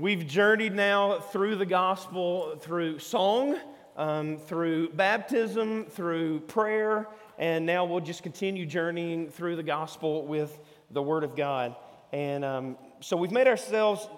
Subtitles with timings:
[0.00, 3.58] We've journeyed now through the gospel through song,
[3.98, 10.58] um, through baptism, through prayer, and now we'll just continue journeying through the gospel with
[10.90, 11.76] the Word of God.
[12.14, 14.08] And um, so we've made ourselves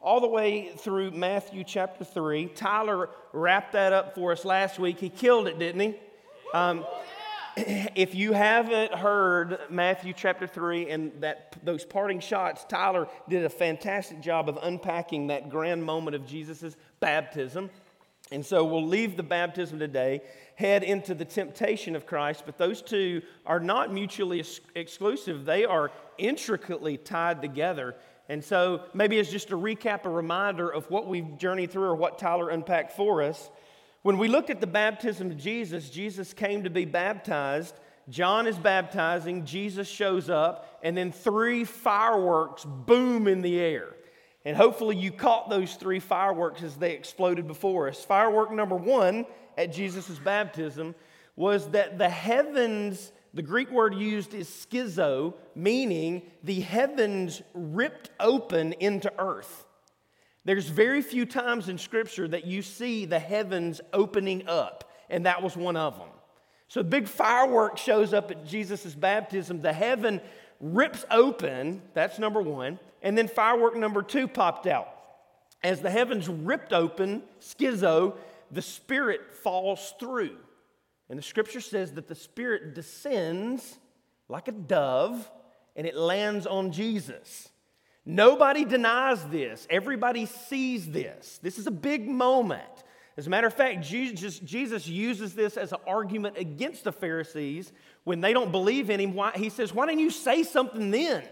[0.00, 2.46] all the way through Matthew chapter 3.
[2.54, 4.98] Tyler wrapped that up for us last week.
[4.98, 5.96] He killed it, didn't he?
[6.54, 6.86] Um,
[7.94, 13.48] if you haven't heard Matthew chapter 3 and that, those parting shots, Tyler did a
[13.48, 17.70] fantastic job of unpacking that grand moment of Jesus' baptism.
[18.30, 20.20] And so we'll leave the baptism today,
[20.56, 25.46] head into the temptation of Christ, but those two are not mutually ex- exclusive.
[25.46, 27.94] They are intricately tied together.
[28.28, 31.94] And so maybe as just a recap, a reminder of what we've journeyed through or
[31.94, 33.48] what Tyler unpacked for us.
[34.06, 37.74] When we looked at the baptism of Jesus, Jesus came to be baptized.
[38.08, 43.96] John is baptizing, Jesus shows up, and then three fireworks boom in the air.
[44.44, 48.04] And hopefully you caught those three fireworks as they exploded before us.
[48.04, 49.26] Firework number one
[49.58, 50.94] at Jesus' baptism
[51.34, 58.72] was that the heavens, the Greek word used is schizo, meaning the heavens ripped open
[58.74, 59.65] into earth.
[60.46, 65.42] There's very few times in Scripture that you see the heavens opening up, and that
[65.42, 66.08] was one of them.
[66.68, 69.60] So, the big firework shows up at Jesus' baptism.
[69.60, 70.20] The heaven
[70.60, 72.78] rips open, that's number one.
[73.02, 74.88] And then firework number two popped out.
[75.64, 78.14] As the heavens ripped open, schizo,
[78.52, 80.36] the Spirit falls through.
[81.08, 83.78] And the scripture says that the Spirit descends
[84.28, 85.28] like a dove
[85.74, 87.48] and it lands on Jesus.
[88.06, 89.66] Nobody denies this.
[89.68, 91.40] Everybody sees this.
[91.42, 92.62] This is a big moment.
[93.16, 97.72] As a matter of fact, Jesus, Jesus uses this as an argument against the Pharisees
[98.04, 99.14] when they don't believe in him.
[99.14, 101.24] Why, he says, Why didn't you say something then?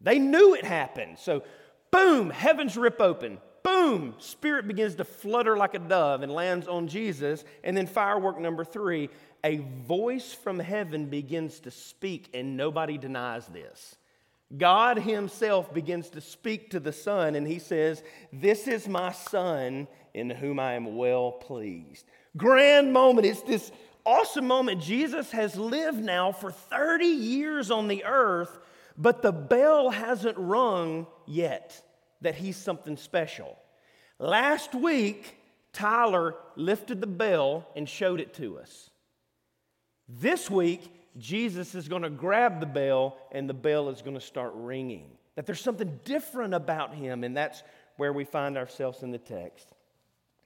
[0.00, 1.18] They knew it happened.
[1.18, 1.42] So,
[1.90, 3.38] boom, heavens rip open.
[3.62, 7.44] Boom, spirit begins to flutter like a dove and lands on Jesus.
[7.64, 9.08] And then, firework number three,
[9.44, 13.96] a voice from heaven begins to speak, and nobody denies this.
[14.56, 19.86] God Himself begins to speak to the Son, and He says, This is my Son
[20.14, 22.06] in whom I am well pleased.
[22.36, 23.26] Grand moment.
[23.26, 23.70] It's this
[24.06, 24.80] awesome moment.
[24.80, 28.58] Jesus has lived now for 30 years on the earth,
[28.96, 31.82] but the bell hasn't rung yet
[32.22, 33.58] that He's something special.
[34.18, 35.36] Last week,
[35.74, 38.90] Tyler lifted the bell and showed it to us.
[40.08, 44.20] This week, Jesus is going to grab the bell and the bell is going to
[44.20, 45.10] start ringing.
[45.34, 47.62] That there's something different about him, and that's
[47.96, 49.68] where we find ourselves in the text.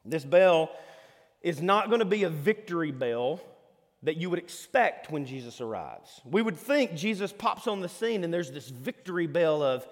[0.05, 0.71] This bell
[1.43, 3.41] is not going to be a victory bell
[4.03, 6.21] that you would expect when Jesus arrives.
[6.25, 9.87] We would think Jesus pops on the scene and there's this victory bell of,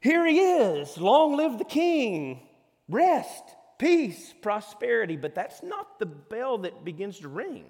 [0.00, 2.40] here he is, long live the king,
[2.88, 3.44] rest,
[3.78, 5.16] peace, prosperity.
[5.16, 7.66] But that's not the bell that begins to ring.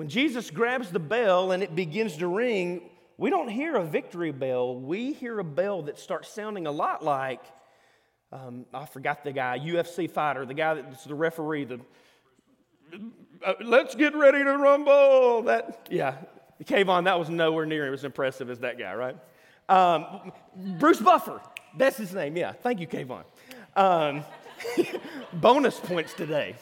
[0.00, 2.88] When Jesus grabs the bell and it begins to ring,
[3.18, 4.74] we don't hear a victory bell.
[4.74, 7.42] We hear a bell that starts sounding a lot like,
[8.32, 11.80] um, I forgot the guy, UFC fighter, the guy that's the referee, the
[13.44, 15.42] uh, let's get ready to rumble.
[15.42, 16.16] That, yeah,
[16.64, 19.18] Kayvon, that was nowhere near as impressive as that guy, right?
[19.68, 20.32] Um,
[20.78, 21.42] Bruce Buffer,
[21.76, 22.52] that's his name, yeah.
[22.52, 23.24] Thank you, Kayvon.
[23.76, 24.24] Um,
[25.34, 26.54] bonus points today.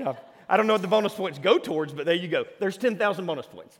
[0.00, 0.14] Yeah.
[0.50, 2.44] I don't know what the bonus points go towards, but there you go.
[2.58, 3.78] There's 10,000 bonus points.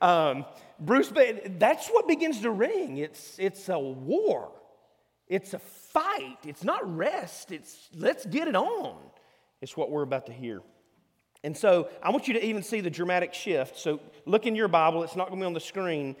[0.00, 0.44] Um,
[0.78, 1.12] Bruce,
[1.58, 2.98] that's what begins to ring.
[2.98, 4.52] It's, it's a war,
[5.26, 8.98] it's a fight, it's not rest, it's let's get it on.
[9.60, 10.62] It's what we're about to hear.
[11.44, 13.76] And so I want you to even see the dramatic shift.
[13.76, 16.14] So look in your Bible, it's not going to be on the screen,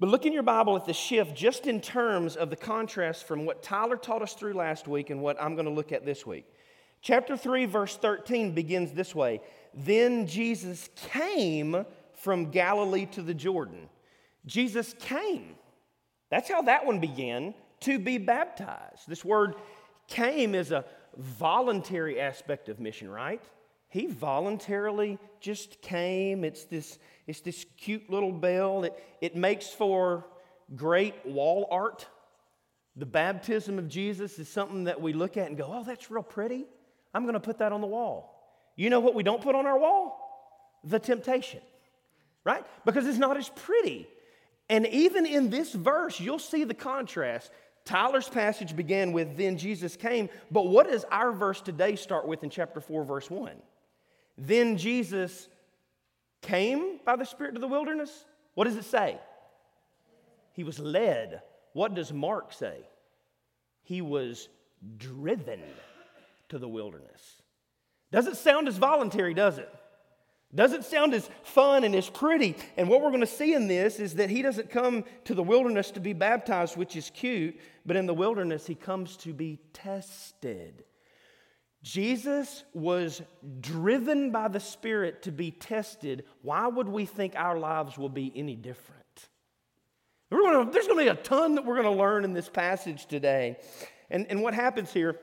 [0.00, 3.46] but look in your Bible at the shift just in terms of the contrast from
[3.46, 6.26] what Tyler taught us through last week and what I'm going to look at this
[6.26, 6.46] week.
[7.02, 9.40] Chapter 3, verse 13 begins this way
[9.74, 11.84] Then Jesus came
[12.14, 13.88] from Galilee to the Jordan.
[14.46, 15.56] Jesus came.
[16.30, 19.06] That's how that one began to be baptized.
[19.06, 19.54] This word
[20.08, 20.84] came is a
[21.16, 23.42] voluntary aspect of mission, right?
[23.88, 26.44] He voluntarily just came.
[26.44, 28.84] It's this, it's this cute little bell.
[28.84, 30.26] It, it makes for
[30.74, 32.06] great wall art.
[32.96, 36.22] The baptism of Jesus is something that we look at and go, oh, that's real
[36.22, 36.66] pretty.
[37.16, 38.70] I'm going to put that on the wall.
[38.76, 40.78] You know what we don't put on our wall?
[40.84, 41.60] The temptation,
[42.44, 42.62] right?
[42.84, 44.06] Because it's not as pretty.
[44.68, 47.50] And even in this verse, you'll see the contrast.
[47.86, 50.28] Tyler's passage began with, Then Jesus came.
[50.50, 53.52] But what does our verse today start with in chapter 4, verse 1?
[54.36, 55.48] Then Jesus
[56.42, 58.26] came by the Spirit to the wilderness.
[58.52, 59.18] What does it say?
[60.52, 61.40] He was led.
[61.72, 62.76] What does Mark say?
[63.84, 64.50] He was
[64.98, 65.62] driven
[66.48, 67.42] to the wilderness.
[68.12, 69.68] Doesn't sound as voluntary, does it?
[70.54, 72.56] Doesn't sound as fun and as pretty.
[72.76, 75.42] And what we're going to see in this is that he doesn't come to the
[75.42, 79.58] wilderness to be baptized, which is cute, but in the wilderness, he comes to be
[79.72, 80.84] tested.
[81.82, 83.22] Jesus was
[83.60, 86.24] driven by the Spirit to be tested.
[86.42, 89.02] Why would we think our lives will be any different?
[90.30, 93.58] There's going to be a ton that we're going to learn in this passage today.
[94.10, 95.20] And, and what happens here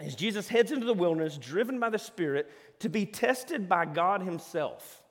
[0.00, 2.50] is Jesus heads into the wilderness, driven by the Spirit,
[2.80, 5.02] to be tested by God Himself.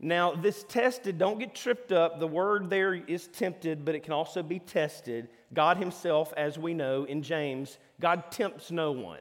[0.00, 2.18] Now, this tested, don't get tripped up.
[2.18, 5.28] The word there is tempted, but it can also be tested.
[5.52, 9.20] God Himself, as we know in James, God tempts no one.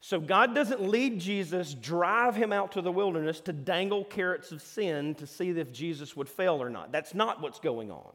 [0.00, 4.62] So God doesn't lead Jesus, drive him out to the wilderness to dangle carrots of
[4.62, 6.92] sin to see if Jesus would fail or not.
[6.92, 8.12] That's not what's going on.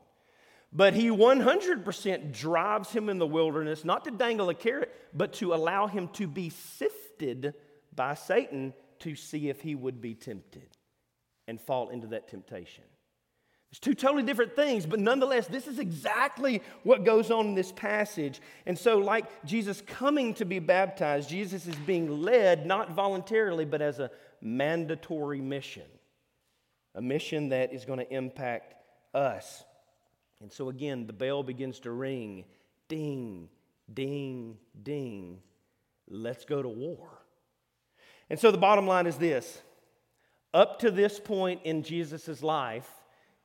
[0.74, 5.54] But he 100% drives him in the wilderness, not to dangle a carrot, but to
[5.54, 7.54] allow him to be sifted
[7.94, 10.70] by Satan to see if he would be tempted
[11.48, 12.86] and fall into that temptation.
[13.72, 17.72] It's two totally different things, but nonetheless, this is exactly what goes on in this
[17.72, 18.42] passage.
[18.66, 23.82] And so, like Jesus coming to be baptized, Jesus is being led not voluntarily, but
[23.82, 25.88] as a mandatory mission,
[26.96, 28.76] a mission that is going to impact
[29.14, 29.64] us.
[30.42, 32.46] And so, again, the bell begins to ring
[32.88, 33.48] ding,
[33.94, 35.40] ding, ding.
[36.10, 37.08] Let's go to war.
[38.30, 39.62] And so, the bottom line is this
[40.54, 42.90] up to this point in Jesus' life,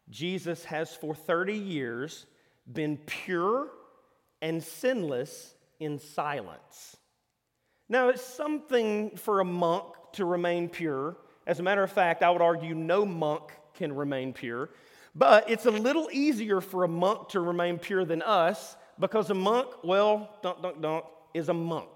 [0.08, 2.26] Jesus has for 30 years
[2.72, 3.68] been pure
[4.40, 6.96] and sinless in silence.
[7.88, 9.84] Now, it's something for a monk
[10.14, 11.16] to remain pure.
[11.46, 14.70] As a matter of fact, I would argue no monk can remain pure.
[15.16, 19.34] But it's a little easier for a monk to remain pure than us because a
[19.34, 21.88] monk, well, dunk, dunk, dunk, is a monk,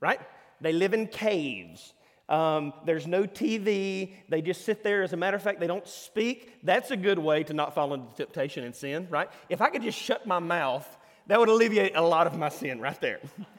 [0.00, 0.20] right?
[0.62, 1.92] They live in caves.
[2.30, 4.14] Um, there's no TV.
[4.30, 5.02] They just sit there.
[5.02, 6.54] As a matter of fact, they don't speak.
[6.62, 9.28] That's a good way to not fall into temptation and sin, right?
[9.50, 10.88] If I could just shut my mouth,
[11.26, 13.20] that would alleviate a lot of my sin right there.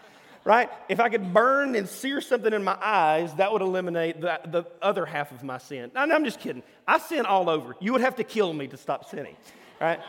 [0.47, 0.69] right?
[0.87, 4.63] If I could burn and sear something in my eyes, that would eliminate the, the
[4.81, 5.91] other half of my sin.
[5.93, 6.63] I'm just kidding.
[6.87, 7.75] I sin all over.
[7.81, 9.35] You would have to kill me to stop sinning,
[9.81, 9.99] right?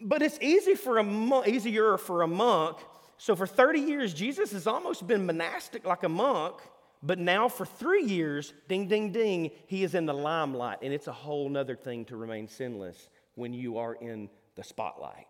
[0.00, 2.78] but it's easy for a monk, easier for a monk.
[3.18, 6.56] So for 30 years, Jesus has almost been monastic like a monk,
[7.02, 10.78] but now for three years, ding, ding, ding, he is in the limelight.
[10.80, 15.26] And it's a whole nother thing to remain sinless when you are in the spotlight,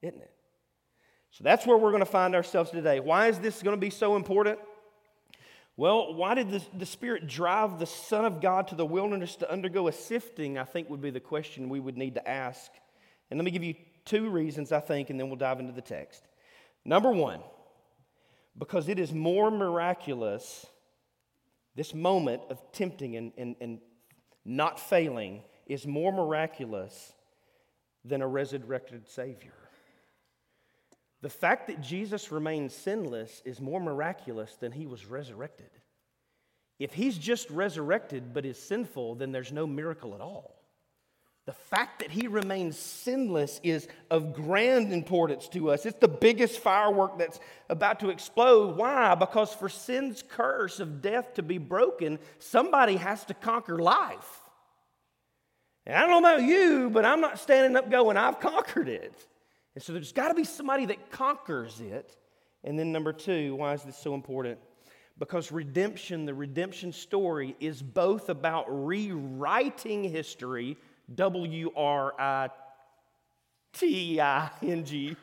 [0.00, 0.35] isn't it?
[1.36, 2.98] So that's where we're going to find ourselves today.
[2.98, 4.58] Why is this going to be so important?
[5.76, 9.52] Well, why did the, the Spirit drive the Son of God to the wilderness to
[9.52, 10.56] undergo a sifting?
[10.56, 12.70] I think would be the question we would need to ask.
[13.30, 13.74] And let me give you
[14.06, 16.22] two reasons, I think, and then we'll dive into the text.
[16.86, 17.40] Number one,
[18.56, 20.64] because it is more miraculous,
[21.74, 23.80] this moment of tempting and, and, and
[24.46, 27.12] not failing is more miraculous
[28.06, 29.52] than a resurrected Savior.
[31.22, 35.70] The fact that Jesus remains sinless is more miraculous than he was resurrected.
[36.78, 40.56] If he's just resurrected but is sinful, then there's no miracle at all.
[41.46, 45.86] The fact that he remains sinless is of grand importance to us.
[45.86, 47.38] It's the biggest firework that's
[47.70, 48.76] about to explode.
[48.76, 49.14] Why?
[49.14, 54.40] Because for sin's curse of death to be broken, somebody has to conquer life.
[55.86, 59.14] And I don't know about you, but I'm not standing up going, I've conquered it.
[59.76, 62.16] And so there's got to be somebody that conquers it.
[62.64, 64.58] And then, number two, why is this so important?
[65.18, 70.78] Because redemption, the redemption story, is both about rewriting history,
[71.14, 72.48] W R I
[73.74, 75.14] T I N G.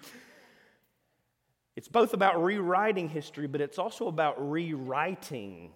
[1.75, 5.72] It's both about rewriting history, but it's also about rewriting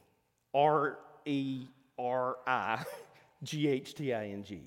[0.53, 1.65] R E
[1.97, 2.85] R I
[3.41, 4.61] G H T I N G.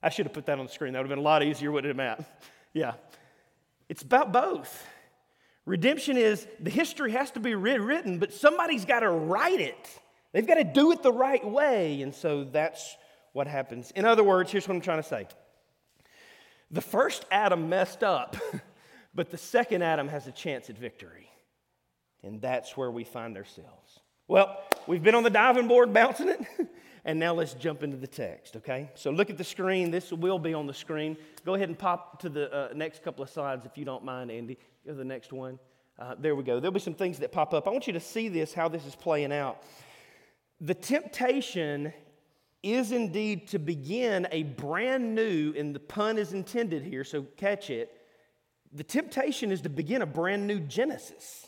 [0.00, 0.92] I should have put that on the screen.
[0.92, 2.24] That would have been a lot easier, wouldn't it, Matt?
[2.72, 2.92] Yeah.
[3.94, 4.84] It's about both.
[5.66, 10.00] Redemption is the history has to be rewritten, but somebody's got to write it.
[10.32, 12.02] They've got to do it the right way.
[12.02, 12.96] And so that's
[13.34, 13.92] what happens.
[13.92, 15.28] In other words, here's what I'm trying to say
[16.72, 18.36] the first Adam messed up,
[19.14, 21.30] but the second Adam has a chance at victory.
[22.24, 24.00] And that's where we find ourselves.
[24.26, 26.40] Well, we've been on the diving board bouncing it.
[27.04, 28.90] And now let's jump into the text, okay?
[28.94, 29.90] So look at the screen.
[29.90, 31.18] This will be on the screen.
[31.44, 34.30] Go ahead and pop to the uh, next couple of slides if you don't mind,
[34.30, 34.58] Andy.
[34.86, 35.58] Go to the next one.
[35.98, 36.60] Uh, there we go.
[36.60, 37.68] There'll be some things that pop up.
[37.68, 39.62] I want you to see this, how this is playing out.
[40.60, 41.92] The temptation
[42.62, 47.68] is indeed to begin a brand new, and the pun is intended here, so catch
[47.68, 47.92] it,
[48.72, 51.43] the temptation is to begin a brand new Genesis.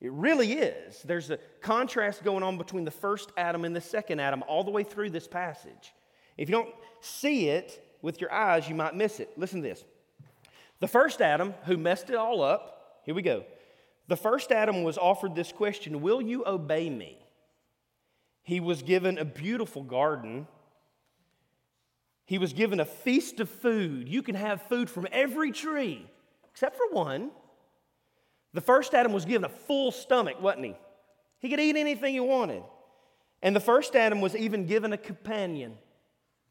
[0.00, 1.02] It really is.
[1.02, 4.70] There's a contrast going on between the first Adam and the second Adam all the
[4.70, 5.92] way through this passage.
[6.38, 9.30] If you don't see it with your eyes, you might miss it.
[9.36, 9.84] Listen to this.
[10.80, 13.44] The first Adam, who messed it all up, here we go.
[14.08, 17.18] The first Adam was offered this question Will you obey me?
[18.42, 20.48] He was given a beautiful garden.
[22.24, 24.08] He was given a feast of food.
[24.08, 26.06] You can have food from every tree
[26.50, 27.30] except for one.
[28.52, 30.74] The first Adam was given a full stomach, wasn't he?
[31.38, 32.62] He could eat anything he wanted.
[33.42, 35.78] And the first Adam was even given a companion.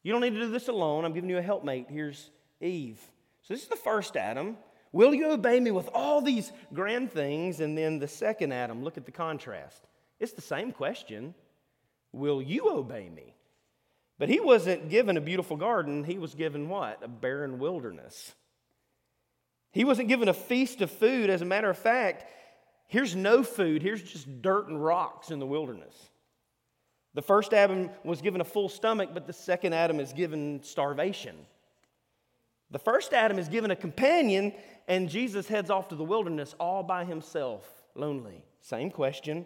[0.01, 1.05] You don't need to do this alone.
[1.05, 1.87] I'm giving you a helpmate.
[1.89, 2.99] Here's Eve.
[3.43, 4.57] So this is the first Adam.
[4.91, 7.59] Will you obey me with all these grand things?
[7.59, 9.83] And then the second Adam, look at the contrast.
[10.19, 11.33] It's the same question
[12.11, 13.35] Will you obey me?
[14.17, 17.03] But he wasn't given a beautiful garden, he was given what?
[17.03, 18.33] A barren wilderness.
[19.71, 21.29] He wasn't given a feast of food.
[21.29, 22.25] As a matter of fact,
[22.87, 25.95] here's no food, here's just dirt and rocks in the wilderness.
[27.13, 31.35] The first Adam was given a full stomach, but the second Adam is given starvation.
[32.71, 34.53] The first Adam is given a companion,
[34.87, 38.43] and Jesus heads off to the wilderness all by himself, lonely.
[38.61, 39.45] Same question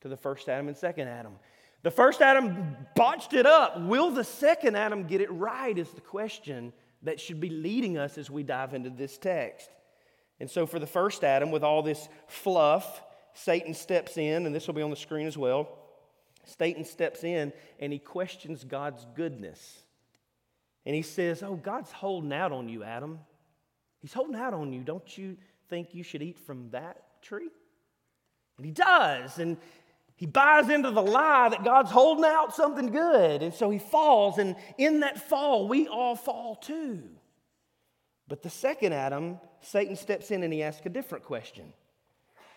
[0.00, 1.34] to the first Adam and second Adam.
[1.82, 3.80] The first Adam botched it up.
[3.80, 5.76] Will the second Adam get it right?
[5.76, 9.70] Is the question that should be leading us as we dive into this text.
[10.38, 13.02] And so, for the first Adam, with all this fluff,
[13.34, 15.68] Satan steps in, and this will be on the screen as well.
[16.44, 19.82] Satan steps in and he questions God's goodness.
[20.86, 23.20] And he says, Oh, God's holding out on you, Adam.
[24.00, 24.80] He's holding out on you.
[24.80, 25.36] Don't you
[25.68, 27.50] think you should eat from that tree?
[28.56, 29.38] And he does.
[29.38, 29.58] And
[30.20, 33.42] he buys into the lie that God's holding out something good.
[33.42, 34.36] And so he falls.
[34.36, 37.04] And in that fall, we all fall too.
[38.28, 41.72] But the second Adam, Satan steps in and he asks a different question.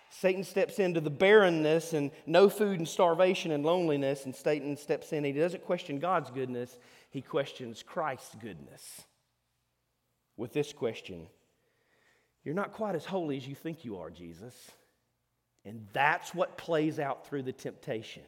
[0.09, 5.13] Satan steps into the barrenness and no food and starvation and loneliness, and Satan steps
[5.13, 5.23] in.
[5.23, 6.77] He doesn't question God's goodness,
[7.11, 9.03] he questions Christ's goodness.
[10.35, 11.27] With this question
[12.43, 14.53] You're not quite as holy as you think you are, Jesus.
[15.65, 18.23] And that's what plays out through the temptation.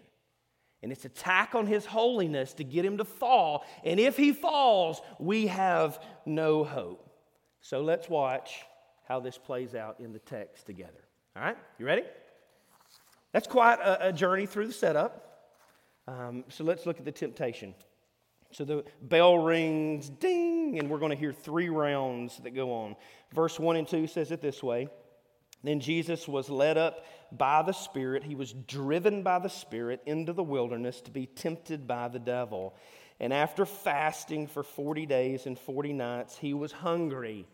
[0.81, 3.65] And it's attack on his holiness to get him to fall.
[3.83, 7.09] And if he falls, we have no hope.
[7.61, 8.63] So let's watch
[9.07, 11.03] how this plays out in the text together.
[11.35, 12.03] All right, you ready?
[13.31, 15.49] That's quite a, a journey through the setup.
[16.07, 17.73] Um, so let's look at the temptation.
[18.51, 22.95] So the bell rings, ding, and we're going to hear three rounds that go on.
[23.33, 24.87] Verse 1 and 2 says it this way
[25.65, 30.31] Then Jesus was led up by the Spirit, he was driven by the Spirit into
[30.31, 32.75] the wilderness to be tempted by the devil.
[33.19, 37.47] And after fasting for 40 days and 40 nights, he was hungry.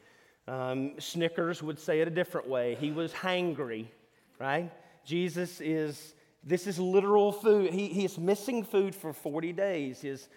[0.48, 2.76] Um, Snickers would say it a different way.
[2.80, 3.86] He was hangry,
[4.40, 4.72] right?
[5.06, 7.74] Jesus is, this is literal food.
[7.74, 10.02] He, he is missing food for 40 days.
[10.02, 10.28] His,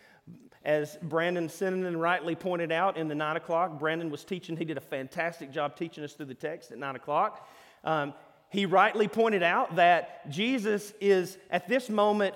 [0.64, 4.56] as Brandon Sinan rightly pointed out in the 9 o'clock, Brandon was teaching.
[4.56, 7.48] He did a fantastic job teaching us through the text at 9 o'clock.
[7.84, 8.14] Um,
[8.50, 12.34] he rightly pointed out that Jesus is at this moment,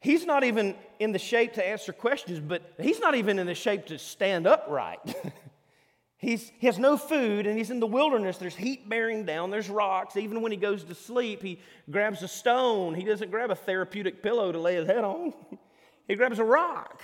[0.00, 3.54] he's not even in the shape to answer questions, but he's not even in the
[3.54, 4.98] shape to stand upright.
[6.18, 8.38] he's, he has no food and he's in the wilderness.
[8.38, 10.16] There's heat bearing down, there's rocks.
[10.16, 12.94] Even when he goes to sleep, he grabs a stone.
[12.94, 15.32] He doesn't grab a therapeutic pillow to lay his head on,
[16.08, 17.00] he grabs a rock.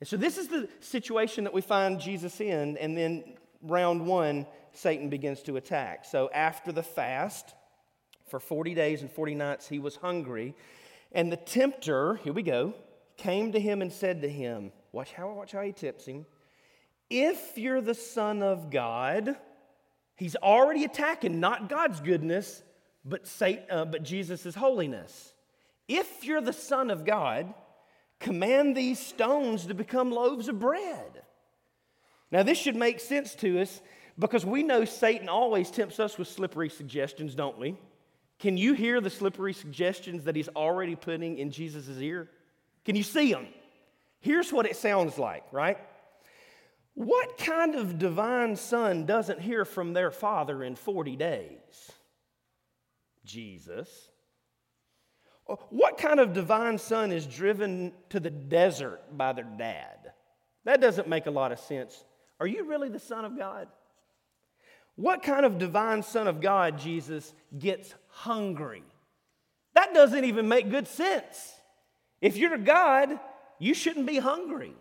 [0.00, 2.76] And so, this is the situation that we find Jesus in.
[2.78, 3.24] And then,
[3.62, 4.44] round one,
[4.76, 6.04] Satan begins to attack.
[6.04, 7.54] So after the fast,
[8.28, 10.54] for 40 days and 40 nights, he was hungry.
[11.12, 12.74] And the tempter, here we go,
[13.16, 16.26] came to him and said to him, Watch how, watch how he tips him.
[17.10, 19.36] If you're the Son of God,
[20.16, 22.62] he's already attacking not God's goodness,
[23.04, 25.34] but, Satan, uh, but Jesus' holiness.
[25.88, 27.52] If you're the Son of God,
[28.20, 31.22] command these stones to become loaves of bread.
[32.30, 33.80] Now, this should make sense to us
[34.18, 37.76] because we know Satan always tempts us with slippery suggestions, don't we?
[38.38, 42.28] Can you hear the slippery suggestions that he's already putting in Jesus' ear?
[42.84, 43.46] Can you see them?
[44.20, 45.78] Here's what it sounds like, right?
[46.94, 51.92] What kind of divine son doesn't hear from their father in 40 days?
[53.24, 53.88] Jesus.
[55.70, 60.12] What kind of divine son is driven to the desert by their dad?
[60.64, 62.02] That doesn't make a lot of sense.
[62.40, 63.68] Are you really the son of God?
[64.96, 68.84] What kind of divine Son of God, Jesus, gets hungry?
[69.74, 71.52] That doesn't even make good sense.
[72.20, 73.18] If you're God,
[73.58, 74.74] you shouldn't be hungry.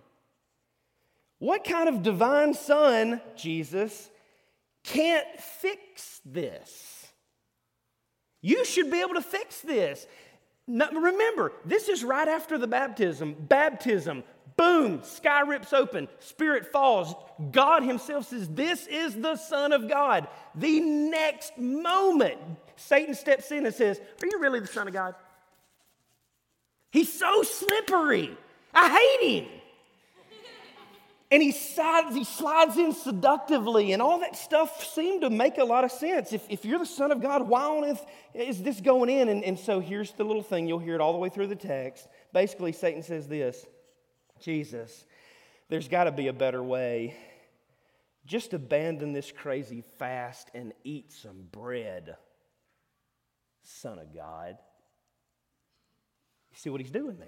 [1.40, 4.10] What kind of divine Son, Jesus,
[4.84, 7.08] can't fix this.
[8.42, 10.06] You should be able to fix this.
[10.68, 13.36] Now, remember, this is right after the baptism.
[13.38, 14.24] Baptism,
[14.58, 17.14] boom, sky rips open, spirit falls.
[17.52, 20.28] God Himself says, This is the Son of God.
[20.56, 22.40] The next moment,
[22.76, 25.16] Satan steps in and says, Are you really the Son of God?
[26.92, 28.38] He's so slippery.
[28.74, 29.50] I hate him.
[31.34, 35.64] And he slides, he slides in seductively, and all that stuff seemed to make a
[35.64, 36.32] lot of sense.
[36.32, 38.06] If, if you're the Son of God, why on earth
[38.36, 39.30] is this going in?
[39.30, 41.56] And, and so here's the little thing you'll hear it all the way through the
[41.56, 42.08] text.
[42.34, 43.66] Basically, Satan says this
[44.44, 45.06] Jesus,
[45.70, 47.16] there's got to be a better way.
[48.26, 52.16] Just abandon this crazy fast and eat some bread,
[53.64, 54.58] Son of God.
[56.52, 57.28] You see what he's doing there?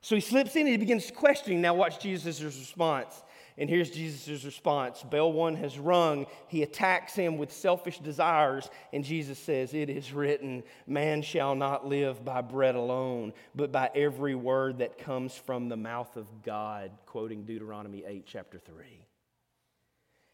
[0.00, 1.60] So he slips in and he begins questioning.
[1.60, 3.22] Now, watch Jesus' response.
[3.58, 6.26] And here's Jesus' response Bell one has rung.
[6.48, 8.68] He attacks him with selfish desires.
[8.92, 13.90] And Jesus says, It is written, Man shall not live by bread alone, but by
[13.94, 19.06] every word that comes from the mouth of God, quoting Deuteronomy 8, chapter 3.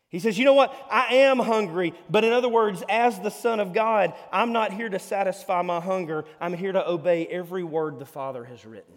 [0.09, 0.75] He says, You know what?
[0.91, 4.89] I am hungry, but in other words, as the Son of God, I'm not here
[4.89, 6.25] to satisfy my hunger.
[6.41, 8.95] I'm here to obey every word the Father has written.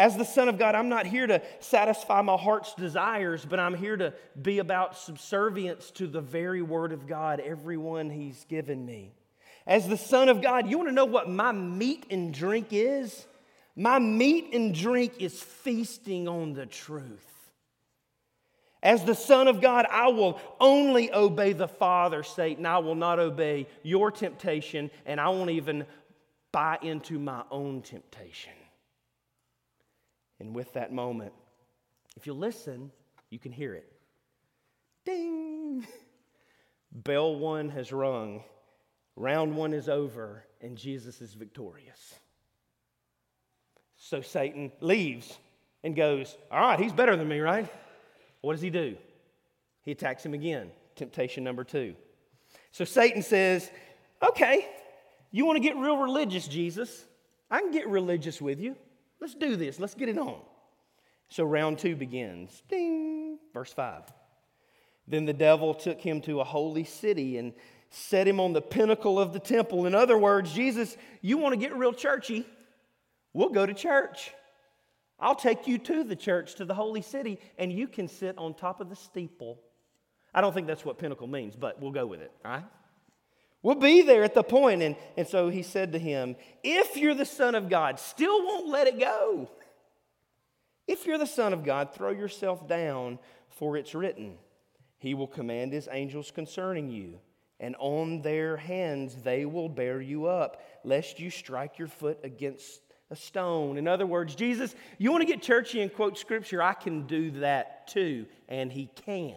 [0.00, 3.74] As the Son of God, I'm not here to satisfy my heart's desires, but I'm
[3.74, 8.86] here to be about subservience to the very Word of God, every one He's given
[8.86, 9.12] me.
[9.66, 13.26] As the Son of God, you want to know what my meat and drink is?
[13.76, 17.52] My meat and drink is feasting on the truth.
[18.82, 22.64] As the Son of God, I will only obey the Father, Satan.
[22.64, 25.84] I will not obey your temptation, and I won't even
[26.52, 28.54] buy into my own temptation.
[30.40, 31.32] And with that moment,
[32.16, 32.90] if you listen,
[33.28, 33.92] you can hear it.
[35.04, 35.86] Ding!
[36.92, 38.42] Bell one has rung,
[39.14, 42.14] round one is over, and Jesus is victorious.
[43.96, 45.38] So Satan leaves
[45.84, 47.68] and goes, All right, he's better than me, right?
[48.40, 48.96] What does he do?
[49.82, 50.70] He attacks him again.
[50.96, 51.94] Temptation number two.
[52.72, 53.70] So Satan says,
[54.22, 54.66] Okay,
[55.30, 57.04] you want to get real religious, Jesus?
[57.50, 58.74] I can get religious with you.
[59.20, 59.78] Let's do this.
[59.78, 60.40] Let's get it on.
[61.28, 62.62] So round two begins.
[62.68, 63.38] Ding.
[63.52, 64.02] Verse 5.
[65.06, 67.52] Then the devil took him to a holy city and
[67.90, 69.86] set him on the pinnacle of the temple.
[69.86, 72.46] In other words, Jesus, you want to get real churchy?
[73.32, 74.32] We'll go to church.
[75.18, 78.54] I'll take you to the church, to the holy city, and you can sit on
[78.54, 79.60] top of the steeple.
[80.32, 82.64] I don't think that's what pinnacle means, but we'll go with it, all right?
[83.62, 84.82] We'll be there at the point.
[84.82, 88.68] And, and so he said to him, If you're the Son of God, still won't
[88.68, 89.50] let it go.
[90.86, 93.18] If you're the Son of God, throw yourself down,
[93.48, 94.34] for it's written,
[94.98, 97.20] He will command His angels concerning you,
[97.60, 102.80] and on their hands they will bear you up, lest you strike your foot against
[103.10, 103.76] a stone.
[103.76, 106.62] In other words, Jesus, you want to get churchy and quote scripture?
[106.62, 109.36] I can do that too, and He can.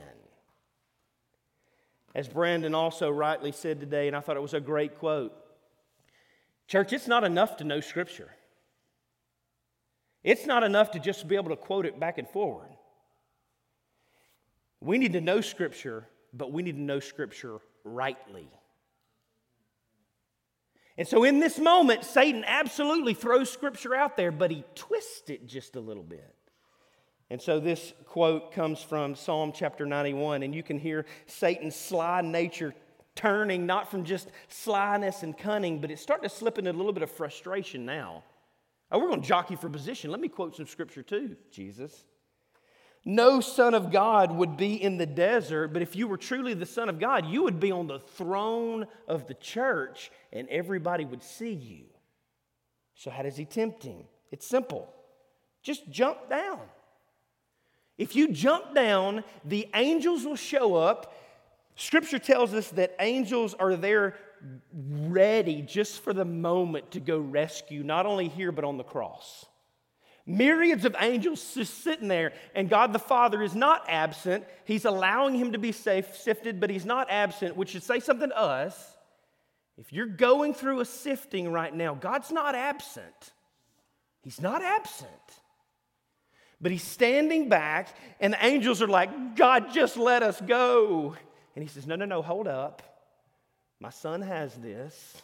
[2.15, 5.33] As Brandon also rightly said today, and I thought it was a great quote
[6.67, 8.31] Church, it's not enough to know Scripture.
[10.23, 12.69] It's not enough to just be able to quote it back and forward.
[14.79, 18.47] We need to know Scripture, but we need to know Scripture rightly.
[20.97, 25.47] And so in this moment, Satan absolutely throws Scripture out there, but he twists it
[25.47, 26.35] just a little bit.
[27.33, 32.21] And so this quote comes from Psalm chapter 91, and you can hear Satan's sly
[32.21, 32.75] nature
[33.15, 36.93] turning, not from just slyness and cunning, but it's starting to slip into a little
[36.93, 38.23] bit of frustration now.
[38.91, 40.11] Oh, we're going to jockey for position.
[40.11, 42.05] Let me quote some scripture too, Jesus.
[43.03, 46.67] No son of God would be in the desert, but if you were truly the
[46.67, 51.23] son of God, you would be on the throne of the church and everybody would
[51.23, 51.85] see you.
[52.93, 54.03] So, how does he tempt him?
[54.31, 54.93] It's simple
[55.63, 56.59] just jump down.
[57.97, 61.15] If you jump down, the angels will show up.
[61.75, 64.15] Scripture tells us that angels are there
[64.73, 69.45] ready just for the moment to go rescue, not only here, but on the cross.
[70.25, 74.45] Myriads of angels just sitting there, and God the Father is not absent.
[74.63, 78.29] He's allowing him to be safe, sifted, but he's not absent, which should say something
[78.29, 78.95] to us.
[79.77, 83.33] If you're going through a sifting right now, God's not absent.
[84.21, 85.09] He's not absent.
[86.63, 87.89] But he's standing back,
[88.21, 91.13] and the angels are like, God, just let us go.
[91.55, 92.81] And he says, No, no, no, hold up.
[93.81, 95.21] My son has this.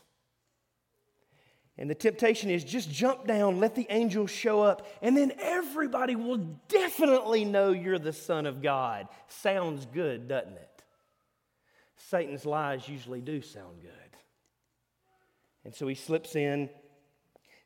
[1.78, 6.18] And the temptation is just jump down, let the angels show up, and then everybody
[6.18, 9.08] will definitely know you're the Son of God.
[9.30, 10.84] Sounds good, doesn't it?
[11.96, 13.92] Satan's lies usually do sound good.
[15.64, 16.70] And so he slips in,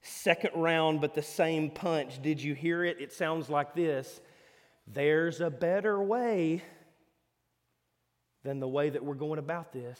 [0.03, 2.21] second round, but the same punch.
[2.21, 2.97] Did you hear it?
[2.99, 4.21] It sounds like this
[4.85, 6.61] There's a better way
[8.43, 9.99] than the way that we're going about this.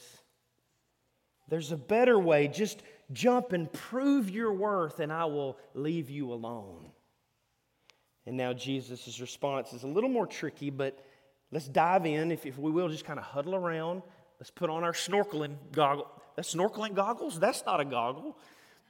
[1.48, 2.48] There's a better way.
[2.48, 6.92] Just jump and prove your worth, and I will leave you alone.
[8.26, 10.98] And now Jesus' response is a little more tricky, but
[11.52, 12.32] let's dive in.
[12.32, 14.02] If, if we will, just kind of huddle around.
[14.40, 16.08] Let's put on our snorkeling goggles.
[16.36, 17.40] That's snorkeling goggles?
[17.40, 18.38] That's not a goggle.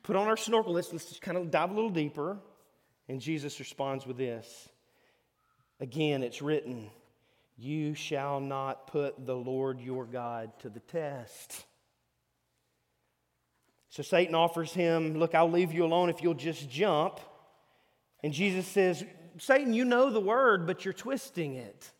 [0.03, 0.73] Put on our snorkel.
[0.73, 2.37] Let's, let's just kind of dive a little deeper.
[3.07, 4.69] And Jesus responds with this
[5.79, 6.89] Again, it's written,
[7.57, 11.65] You shall not put the Lord your God to the test.
[13.89, 17.19] So Satan offers him, Look, I'll leave you alone if you'll just jump.
[18.21, 19.03] And Jesus says,
[19.37, 21.91] Satan, you know the word, but you're twisting it.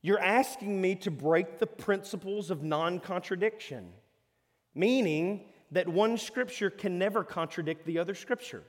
[0.00, 3.92] You're asking me to break the principles of non contradiction,
[4.74, 8.62] meaning that one scripture can never contradict the other scripture.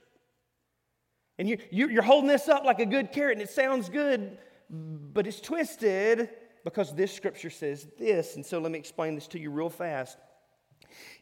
[1.37, 4.37] And you, you're holding this up like a good carrot, and it sounds good,
[4.69, 6.29] but it's twisted
[6.65, 8.35] because this scripture says this.
[8.35, 10.17] And so let me explain this to you real fast.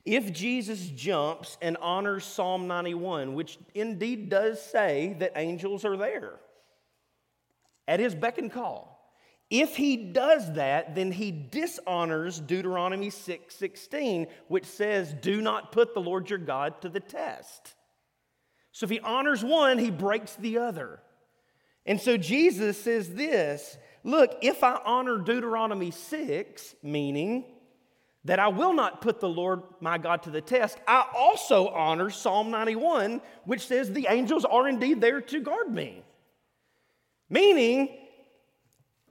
[0.05, 6.39] If Jesus jumps and honors Psalm 91, which indeed does say that angels are there
[7.87, 8.96] at his beck and call,
[9.49, 15.93] if he does that, then he dishonors Deuteronomy 6 16, which says, Do not put
[15.93, 17.75] the Lord your God to the test.
[18.73, 20.99] So if he honors one, he breaks the other.
[21.85, 27.45] And so Jesus says this Look, if I honor Deuteronomy 6, meaning
[28.25, 32.09] that I will not put the Lord my God to the test, I also honor
[32.09, 36.03] Psalm 91, which says the angels are indeed there to guard me.
[37.29, 38.06] Meaning,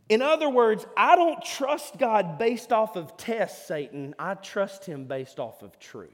[0.09, 4.15] in other words, I don't trust God based off of tests, Satan.
[4.19, 6.11] I trust him based off of truth.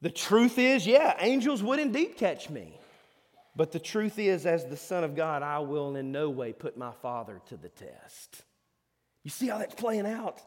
[0.00, 2.78] The truth is, yeah, angels would indeed catch me.
[3.54, 6.76] But the truth is, as the Son of God, I will in no way put
[6.76, 8.42] my Father to the test.
[9.22, 10.40] You see how that's playing out?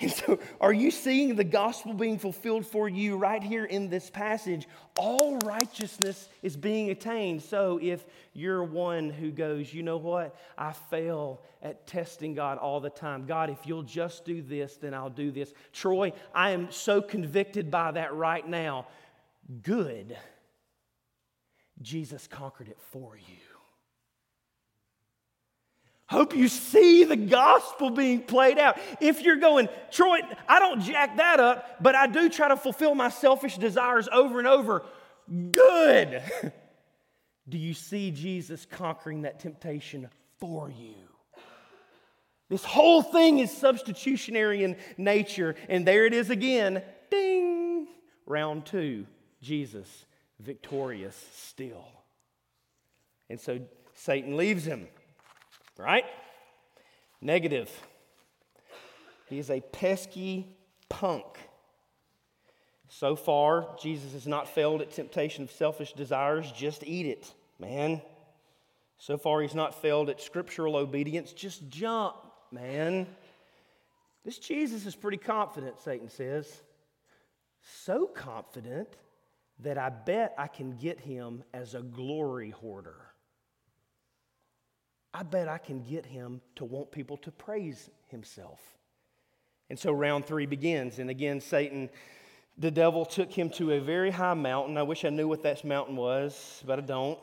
[0.00, 4.10] And so, are you seeing the gospel being fulfilled for you right here in this
[4.10, 4.66] passage?
[4.96, 7.42] All righteousness is being attained.
[7.42, 10.34] So, if you're one who goes, you know what?
[10.58, 13.24] I fail at testing God all the time.
[13.24, 15.54] God, if you'll just do this, then I'll do this.
[15.72, 18.88] Troy, I am so convicted by that right now.
[19.62, 20.16] Good.
[21.82, 23.53] Jesus conquered it for you.
[26.06, 28.78] Hope you see the gospel being played out.
[29.00, 32.94] If you're going, Troy, I don't jack that up, but I do try to fulfill
[32.94, 34.84] my selfish desires over and over.
[35.50, 36.22] Good.
[37.48, 40.94] do you see Jesus conquering that temptation for you?
[42.50, 45.56] This whole thing is substitutionary in nature.
[45.70, 46.82] And there it is again.
[47.10, 47.88] Ding!
[48.26, 49.06] Round two.
[49.40, 50.04] Jesus
[50.38, 51.86] victorious still.
[53.30, 53.60] And so
[53.94, 54.86] Satan leaves him
[55.78, 56.04] right?
[57.20, 57.70] Negative.
[59.28, 60.46] He is a pesky
[60.88, 61.24] punk.
[62.88, 66.52] So far, Jesus has not failed at temptation of selfish desires.
[66.52, 68.00] Just eat it, man.
[68.98, 71.32] So far, he's not failed at scriptural obedience.
[71.32, 72.16] Just jump,
[72.52, 73.06] man.
[74.24, 76.62] This Jesus is pretty confident, Satan says.
[77.62, 78.88] So confident
[79.60, 82.96] that I bet I can get him as a glory hoarder.
[85.14, 88.58] I bet I can get him to want people to praise himself.
[89.70, 90.98] And so round three begins.
[90.98, 91.88] And again, Satan,
[92.58, 94.76] the devil took him to a very high mountain.
[94.76, 97.18] I wish I knew what that mountain was, but I don't.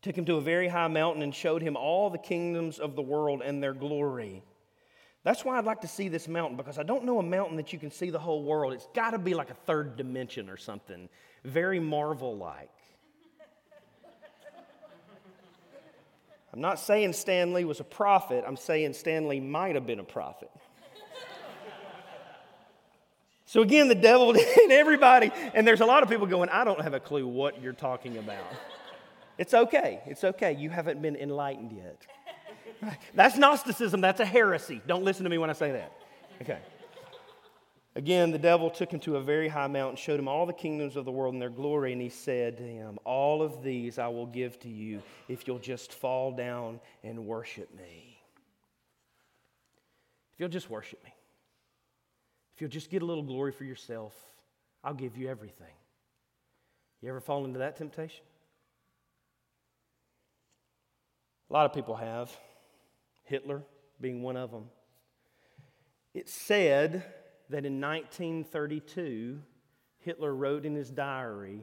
[0.00, 3.02] Took him to a very high mountain and showed him all the kingdoms of the
[3.02, 4.42] world and their glory.
[5.22, 7.72] That's why I'd like to see this mountain because I don't know a mountain that
[7.72, 8.72] you can see the whole world.
[8.72, 11.08] It's got to be like a third dimension or something,
[11.44, 12.70] very Marvel like.
[16.56, 20.00] I'm not saying Stan Lee was a prophet, I'm saying Stan Lee might have been
[20.00, 20.50] a prophet.
[23.44, 24.30] so again, the devil
[24.62, 27.60] and everybody, and there's a lot of people going, I don't have a clue what
[27.60, 28.46] you're talking about.
[29.36, 30.00] It's okay.
[30.06, 30.54] It's okay.
[30.54, 32.96] You haven't been enlightened yet.
[33.14, 34.00] That's Gnosticism.
[34.00, 34.80] That's a heresy.
[34.86, 35.92] Don't listen to me when I say that.
[36.40, 36.58] Okay.
[37.96, 40.96] Again, the devil took him to a very high mountain, showed him all the kingdoms
[40.96, 44.08] of the world and their glory, and he said to him, All of these I
[44.08, 48.20] will give to you if you'll just fall down and worship me.
[50.34, 51.14] If you'll just worship me,
[52.54, 54.14] if you'll just get a little glory for yourself,
[54.84, 55.72] I'll give you everything.
[57.00, 58.26] You ever fall into that temptation?
[61.48, 62.30] A lot of people have.
[63.24, 63.62] Hitler
[64.02, 64.64] being one of them.
[66.12, 67.02] It said
[67.50, 69.40] that in 1932,
[69.98, 71.60] Hitler wrote in his diary,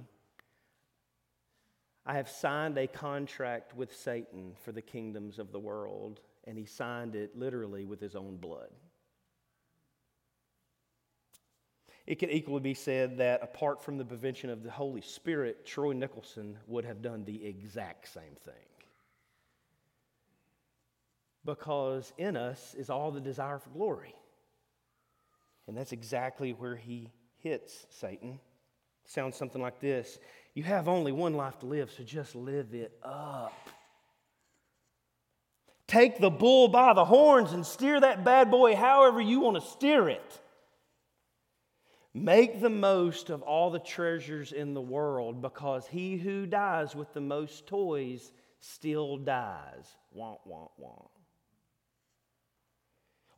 [2.06, 6.66] I have signed a contract with Satan for the kingdoms of the world, and he
[6.66, 8.70] signed it literally with his own blood.
[12.06, 15.94] It can equally be said that apart from the prevention of the Holy Spirit, Troy
[15.94, 18.54] Nicholson would have done the exact same thing.
[21.46, 24.16] Because in us is all the desire for glory.
[25.68, 28.40] And that's exactly where he hits Satan.
[29.06, 30.20] Sounds something like this
[30.54, 33.54] You have only one life to live, so just live it up.
[35.88, 39.70] Take the bull by the horns and steer that bad boy however you want to
[39.70, 40.40] steer it.
[42.14, 47.12] Make the most of all the treasures in the world because he who dies with
[47.14, 49.96] the most toys still dies.
[50.12, 51.08] Wah, wah, wah.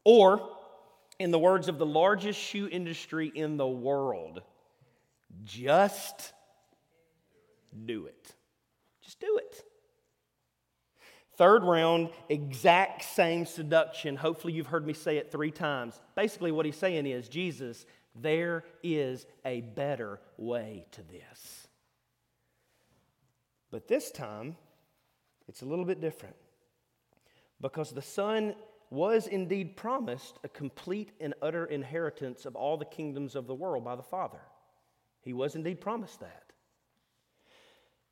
[0.04, 0.50] Or,
[1.20, 4.42] in the words of the largest shoe industry in the world,
[5.44, 6.34] just
[7.86, 8.34] do it.
[9.02, 9.64] Just do it.
[11.38, 14.16] Third round, exact same seduction.
[14.16, 16.00] Hopefully, you've heard me say it three times.
[16.16, 21.68] Basically, what he's saying is Jesus, there is a better way to this.
[23.70, 24.56] But this time,
[25.50, 26.38] it's a little bit different
[27.60, 28.56] because the Son
[28.96, 33.84] was indeed promised a complete and utter inheritance of all the kingdoms of the world
[33.84, 34.40] by the Father.
[35.22, 36.44] He was indeed promised that.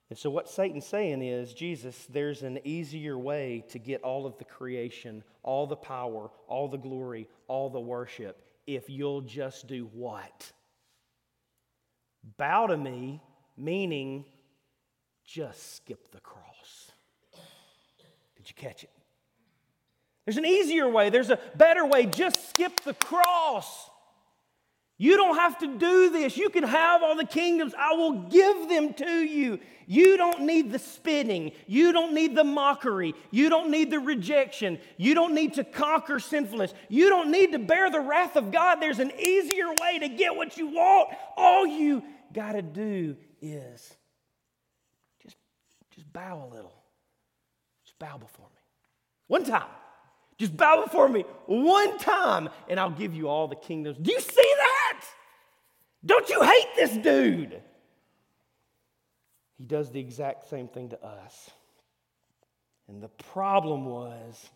[0.10, 4.38] And so, what Satan's saying is, Jesus, there's an easier way to get all of
[4.38, 9.89] the creation, all the power, all the glory, all the worship, if you'll just do
[9.93, 10.52] what?
[12.38, 13.22] Bow to me,
[13.58, 14.26] meaning
[15.26, 16.91] just skip the cross.
[18.36, 18.91] Did you catch it?
[20.25, 22.05] There's an easier way, there's a better way.
[22.05, 23.89] Just skip the cross.
[24.97, 26.38] You don't have to do this.
[26.38, 27.73] You can have all the kingdoms.
[27.77, 29.59] I will give them to you.
[29.88, 31.51] You don't need the spitting.
[31.67, 33.13] You don't need the mockery.
[33.31, 34.79] You don't need the rejection.
[34.97, 36.73] You don't need to conquer sinfulness.
[36.89, 38.75] You don't need to bear the wrath of God.
[38.75, 41.09] There's an easier way to get what you want.
[41.36, 43.95] All you got to do is
[45.21, 45.36] just,
[45.91, 46.73] just bow a little.
[47.83, 48.62] Just bow before me.
[49.27, 49.67] One time.
[50.38, 53.98] Just bow before me one time, and I'll give you all the kingdoms.
[54.02, 55.06] Do you see that?
[56.06, 57.62] Don't you hate this dude?
[59.58, 61.52] He does the exact same thing to us.
[62.88, 64.50] And the problem was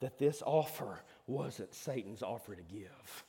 [0.00, 3.24] that this offer wasn't Satan's offer to give.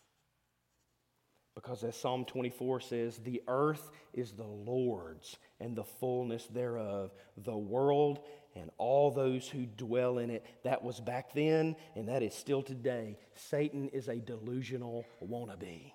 [1.56, 7.56] Because as Psalm 24 says, the earth is the Lord's and the fullness thereof, the
[7.56, 8.20] world
[8.56, 10.46] and all those who dwell in it.
[10.64, 13.18] That was back then, and that is still today.
[13.36, 15.92] Satan is a delusional wannabe.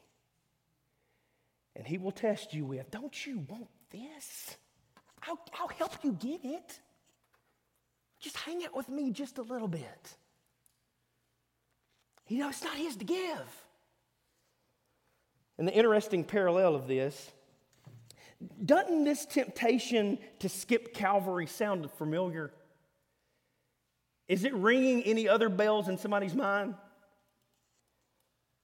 [1.77, 4.57] And he will test you with, Don't you want this?
[5.23, 6.81] I'll, I'll help you get it.
[8.21, 10.17] Just hang out with me just a little bit.
[12.27, 13.65] You know, it's not his to give.
[15.57, 17.33] And the interesting parallel of this
[18.65, 22.53] doesn't this temptation to skip Calvary sound familiar?
[24.29, 26.75] Is it ringing any other bells in somebody's mind?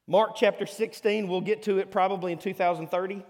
[0.07, 3.25] Mark chapter 16, we'll get to it probably in 2030.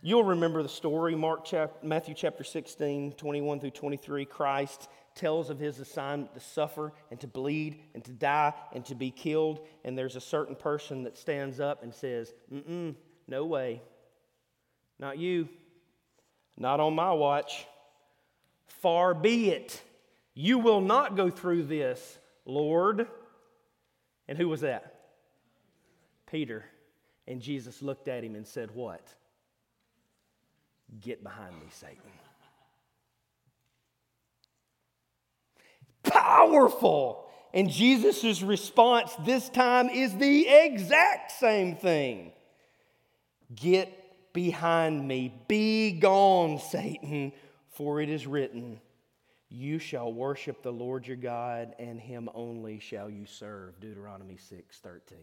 [0.00, 4.24] You'll remember the story, Mark chapter, Matthew chapter 16, 21 through 23.
[4.26, 8.94] Christ tells of his assignment to suffer and to bleed and to die and to
[8.94, 9.66] be killed.
[9.84, 13.82] And there's a certain person that stands up and says, Mm-mm, no way.
[14.98, 15.48] Not you.
[16.56, 17.66] Not on my watch.
[18.66, 19.82] Far be it.
[20.34, 23.06] You will not go through this, Lord.
[24.28, 24.94] And who was that?
[26.30, 26.64] Peter.
[27.26, 29.06] And Jesus looked at him and said, What?
[31.00, 31.98] Get behind me, Satan.
[36.02, 37.24] Powerful.
[37.54, 42.32] And Jesus' response this time is the exact same thing.
[43.54, 45.34] Get behind me.
[45.48, 47.32] Be gone, Satan,
[47.68, 48.80] for it is written,
[49.48, 53.80] You shall worship the Lord your God, and him only shall you serve.
[53.80, 55.18] Deuteronomy 6 13.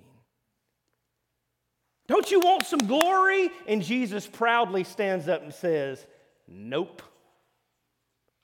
[2.08, 3.50] Don't you want some glory?
[3.68, 6.06] And Jesus proudly stands up and says,
[6.48, 7.02] Nope,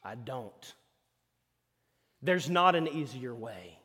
[0.03, 0.73] I don't.
[2.21, 3.77] There's not an easier way.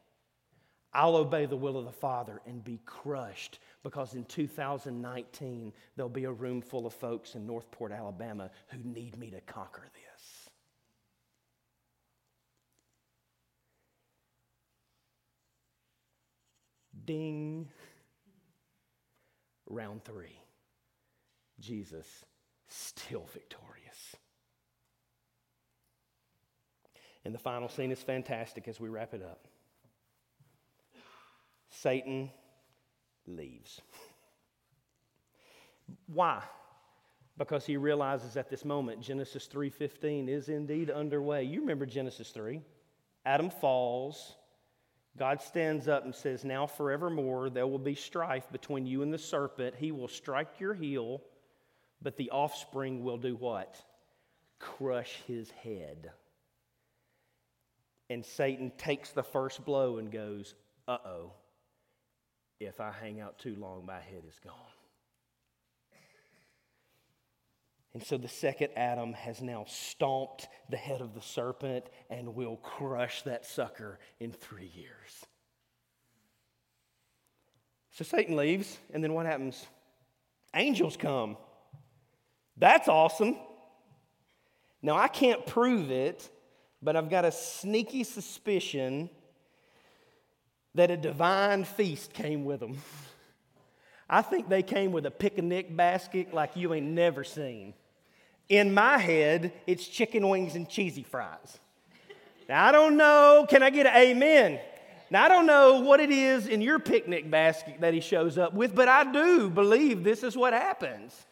[0.94, 6.24] I'll obey the will of the Father and be crushed because in 2019, there'll be
[6.24, 10.48] a room full of folks in Northport, Alabama who need me to conquer this.
[17.04, 17.68] Ding.
[19.68, 20.38] Round three
[21.58, 22.06] Jesus
[22.68, 24.16] still victorious.
[27.24, 29.46] And the final scene is fantastic as we wrap it up.
[31.70, 32.30] Satan
[33.26, 33.80] leaves.
[36.06, 36.42] Why?
[37.38, 41.44] Because he realizes at this moment Genesis 3:15 is indeed underway.
[41.44, 42.62] You remember Genesis 3.
[43.24, 44.36] Adam falls.
[45.16, 49.18] God stands up and says, Now forevermore there will be strife between you and the
[49.18, 49.74] serpent.
[49.76, 51.22] He will strike your heel,
[52.00, 53.76] but the offspring will do what?
[54.58, 56.12] Crush his head.
[58.08, 60.54] And Satan takes the first blow and goes,
[60.88, 61.32] Uh oh,
[62.64, 64.54] if I hang out too long, my head is gone.
[67.94, 72.56] And so the second Adam has now stomped the head of the serpent and will
[72.56, 75.26] crush that sucker in three years.
[77.90, 79.66] So Satan leaves, and then what happens?
[80.54, 81.36] Angels come.
[82.56, 83.36] That's awesome.
[84.80, 86.30] Now, I can't prove it,
[86.80, 89.10] but I've got a sneaky suspicion
[90.74, 92.78] that a divine feast came with them.
[94.10, 97.74] I think they came with a picnic basket like you ain't never seen.
[98.48, 101.58] In my head, it's chicken wings and cheesy fries.
[102.48, 104.60] Now, I don't know, can I get an amen?
[105.10, 108.54] Now, I don't know what it is in your picnic basket that he shows up
[108.54, 111.26] with, but I do believe this is what happens.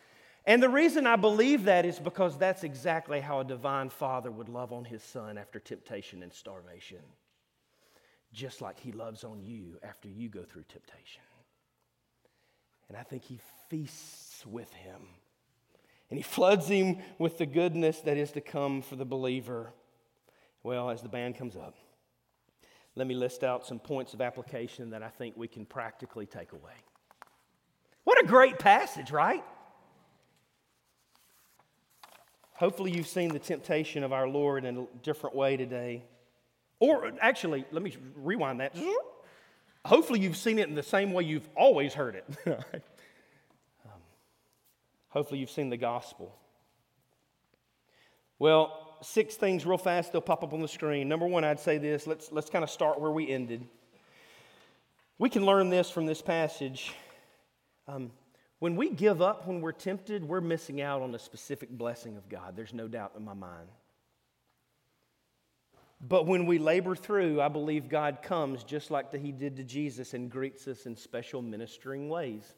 [0.46, 4.48] And the reason I believe that is because that's exactly how a divine father would
[4.48, 6.98] love on his son after temptation and starvation,
[8.32, 11.22] just like he loves on you after you go through temptation.
[12.88, 13.38] And I think he
[13.68, 15.00] feasts with him
[16.10, 19.72] and he floods him with the goodness that is to come for the believer.
[20.62, 21.76] Well, as the band comes up,
[22.96, 26.52] let me list out some points of application that I think we can practically take
[26.52, 26.72] away.
[28.02, 29.44] What a great passage, right?
[32.54, 36.02] Hopefully, you've seen the temptation of our Lord in a different way today.
[36.80, 38.74] Or actually, let me rewind that.
[39.84, 42.24] Hopefully, you've seen it in the same way you've always heard it.
[45.10, 46.34] Hopefully, you've seen the gospel.
[48.38, 51.08] Well, six things real fast, they'll pop up on the screen.
[51.08, 53.66] Number one, I'd say this let's, let's kind of start where we ended.
[55.18, 56.94] We can learn this from this passage.
[57.86, 58.10] Um,
[58.58, 62.28] when we give up, when we're tempted, we're missing out on a specific blessing of
[62.28, 62.56] God.
[62.56, 63.68] There's no doubt in my mind.
[66.00, 70.14] But when we labor through, I believe God comes just like He did to Jesus
[70.14, 72.54] and greets us in special ministering ways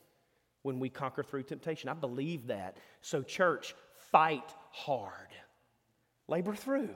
[0.63, 1.89] when we conquer through temptation.
[1.89, 2.77] I believe that.
[3.01, 3.75] So, church,
[4.13, 5.29] fight hard,
[6.29, 6.91] labor through.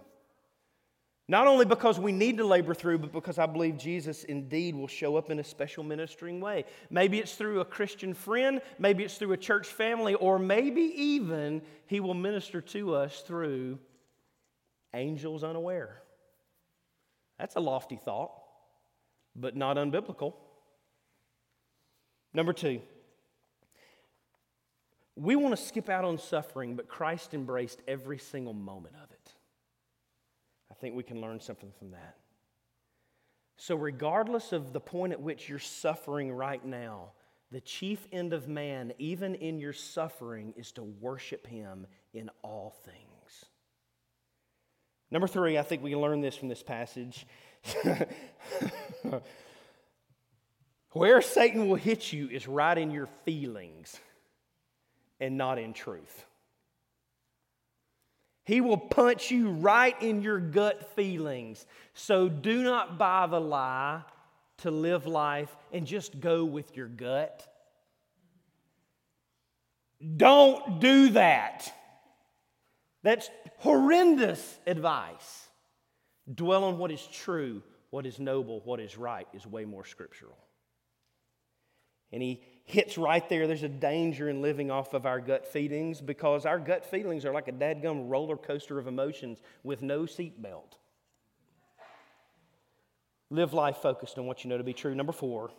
[1.28, 4.86] Not only because we need to labor through, but because I believe Jesus indeed will
[4.86, 6.64] show up in a special ministering way.
[6.88, 11.62] Maybe it's through a Christian friend, maybe it's through a church family, or maybe even
[11.86, 13.80] he will minister to us through
[14.94, 16.00] angels unaware.
[17.38, 18.32] That's a lofty thought,
[19.34, 20.34] but not unbiblical.
[22.32, 22.80] Number two,
[25.16, 29.32] we want to skip out on suffering, but Christ embraced every single moment of it.
[30.70, 32.16] I think we can learn something from that.
[33.56, 37.12] So, regardless of the point at which you're suffering right now,
[37.50, 42.76] the chief end of man, even in your suffering, is to worship him in all
[42.84, 43.05] things.
[45.10, 47.26] Number three, I think we can learn this from this passage.
[50.92, 54.00] Where Satan will hit you is right in your feelings
[55.20, 56.24] and not in truth.
[58.44, 61.66] He will punch you right in your gut feelings.
[61.94, 64.02] So do not buy the lie
[64.58, 67.46] to live life and just go with your gut.
[70.16, 71.72] Don't do that.
[73.06, 75.46] That's horrendous advice.
[76.34, 80.36] Dwell on what is true, what is noble, what is right is way more scriptural.
[82.10, 83.46] And he hits right there.
[83.46, 87.32] There's a danger in living off of our gut feelings because our gut feelings are
[87.32, 90.72] like a dadgum roller coaster of emotions with no seatbelt.
[93.30, 94.96] Live life focused on what you know to be true.
[94.96, 95.52] Number four,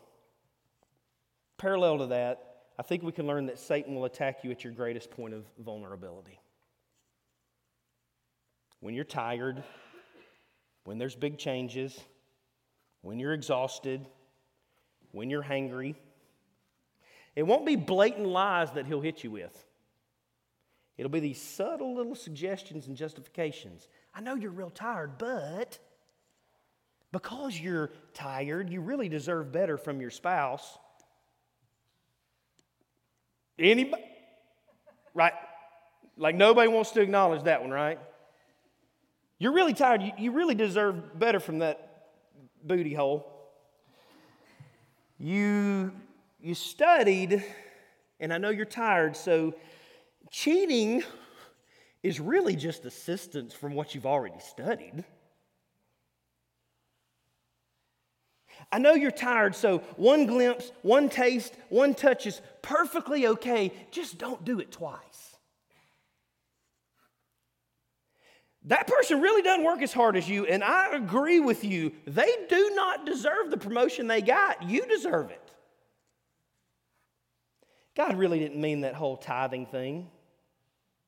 [1.57, 4.73] parallel to that, I think we can learn that Satan will attack you at your
[4.73, 6.41] greatest point of vulnerability.
[8.80, 9.63] When you're tired,
[10.84, 11.99] when there's big changes,
[13.01, 14.05] when you're exhausted,
[15.11, 15.95] when you're hangry,
[17.36, 19.65] it won't be blatant lies that he'll hit you with.
[20.97, 23.88] It'll be these subtle little suggestions and justifications.
[24.13, 25.78] I know you're real tired, but
[27.11, 30.78] because you're tired, you really deserve better from your spouse.
[33.59, 34.03] Anybody?
[35.13, 35.34] Right?
[36.17, 37.99] Like nobody wants to acknowledge that one, right?
[39.39, 40.01] You're really tired.
[40.01, 42.09] You, you really deserve better from that
[42.63, 43.33] booty hole.
[45.19, 45.91] You,
[46.39, 47.43] you studied,
[48.19, 49.55] and I know you're tired, so
[50.29, 51.03] cheating
[52.03, 55.03] is really just assistance from what you've already studied.
[58.71, 63.71] I know you're tired, so one glimpse, one taste, one touch is perfectly okay.
[63.91, 65.36] Just don't do it twice.
[68.68, 71.93] That person really doesn't work as hard as you, and I agree with you.
[72.05, 74.61] They do not deserve the promotion they got.
[74.63, 75.51] You deserve it.
[77.95, 80.09] God really didn't mean that whole tithing thing,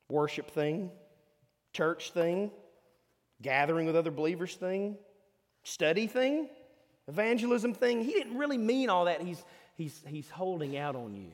[0.10, 0.90] worship thing,
[1.74, 2.50] church thing,
[3.42, 4.98] gathering with other believers thing,
[5.64, 6.48] study thing,
[7.10, 8.02] evangelism thing.
[8.02, 9.22] He didn't really mean all that.
[9.22, 9.44] He's,
[9.76, 11.32] he's, he's holding out on you,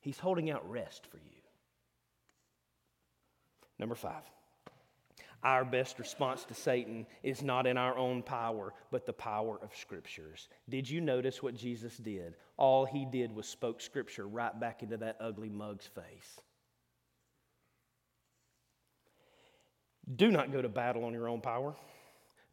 [0.00, 1.22] He's holding out rest for you.
[3.78, 4.22] Number five.
[5.42, 9.76] Our best response to Satan is not in our own power, but the power of
[9.76, 10.48] scriptures.
[10.68, 12.34] Did you notice what Jesus did?
[12.56, 16.40] All he did was spoke scripture right back into that ugly mug's face.
[20.14, 21.74] Do not go to battle on your own power.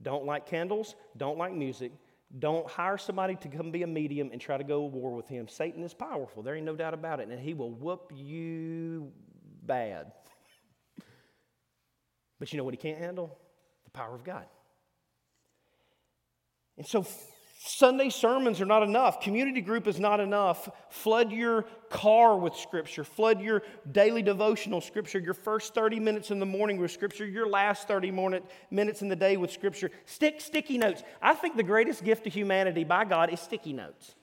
[0.02, 1.92] Don't like candles, don't like music,
[2.40, 5.28] don't hire somebody to come be a medium and try to go to war with
[5.28, 5.48] him.
[5.48, 6.42] Satan is powerful.
[6.42, 7.30] There ain't no doubt about it.
[7.30, 9.12] And he will whoop you
[9.64, 10.12] bad.
[12.44, 13.40] But you know what he can't handle?
[13.86, 14.44] The power of God.
[16.78, 17.08] And so
[17.58, 19.22] Sunday sermons are not enough.
[19.22, 20.68] Community group is not enough.
[20.90, 23.06] Flood your car with Scripture.
[23.06, 25.20] Flood your daily devotional Scripture.
[25.20, 27.26] Your first 30 minutes in the morning with Scripture.
[27.26, 28.12] Your last 30
[28.72, 29.90] minutes in the day with Scripture.
[30.04, 31.02] Stick sticky notes.
[31.22, 34.16] I think the greatest gift to humanity by God is sticky notes.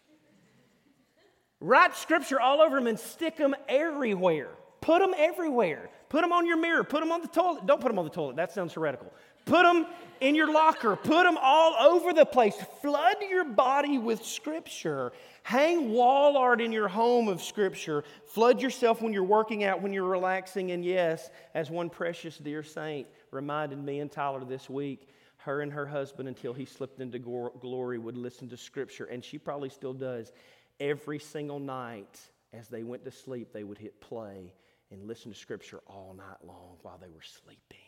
[1.58, 4.50] Write Scripture all over them and stick them everywhere.
[4.82, 5.88] Put them everywhere.
[6.10, 6.82] Put them on your mirror.
[6.82, 7.66] Put them on the toilet.
[7.66, 8.34] Don't put them on the toilet.
[8.34, 9.12] That sounds heretical.
[9.46, 9.86] Put them
[10.20, 10.96] in your locker.
[10.96, 12.56] Put them all over the place.
[12.82, 15.12] Flood your body with Scripture.
[15.44, 18.02] Hang wall art in your home of Scripture.
[18.26, 20.72] Flood yourself when you're working out, when you're relaxing.
[20.72, 25.08] And yes, as one precious dear saint reminded me and Tyler this week,
[25.38, 29.04] her and her husband, until he slipped into glory, would listen to Scripture.
[29.04, 30.32] And she probably still does.
[30.80, 32.18] Every single night
[32.52, 34.52] as they went to sleep, they would hit play
[34.90, 37.78] and listen to Scripture all night long while they were sleeping.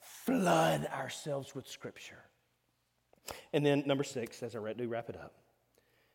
[0.00, 2.22] Flood ourselves with Scripture.
[3.52, 5.34] And then, number six, as I do wrap it up,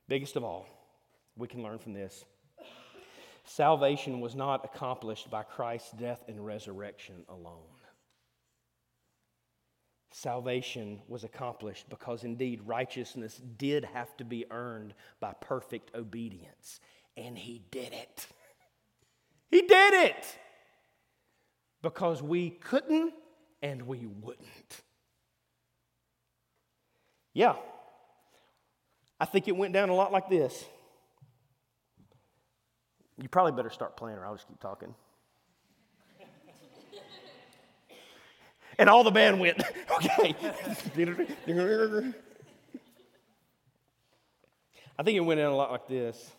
[0.07, 0.65] biggest of all,
[1.35, 2.25] we can learn from this.
[3.45, 7.63] Salvation was not accomplished by Christ's death and resurrection alone.
[10.11, 16.79] Salvation was accomplished because indeed righteousness did have to be earned by perfect obedience,
[17.15, 18.27] and He did it.
[19.49, 20.37] He did it
[21.81, 23.13] because we couldn't
[23.61, 24.81] and we wouldn't.
[27.33, 27.55] Yeah,
[29.19, 30.65] I think it went down a lot like this.
[33.21, 34.93] You probably better start playing or I'll just keep talking.
[38.77, 39.61] and all the band went,
[39.97, 40.35] okay.
[44.99, 46.31] I think it went in a lot like this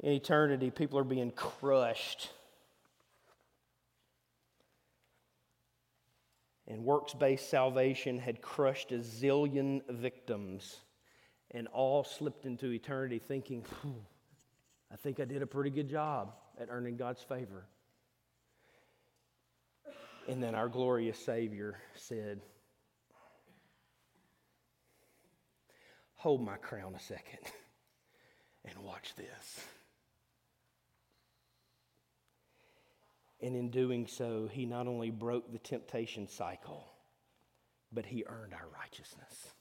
[0.00, 2.30] in eternity, people are being crushed.
[6.66, 10.80] And works based salvation had crushed a zillion victims,
[11.50, 13.64] and all slipped into eternity thinking,
[14.92, 17.64] I think I did a pretty good job at earning God's favor.
[20.28, 22.42] And then our glorious Savior said,
[26.16, 27.38] Hold my crown a second
[28.64, 29.64] and watch this.
[33.40, 36.84] And in doing so, he not only broke the temptation cycle,
[37.92, 39.52] but he earned our righteousness.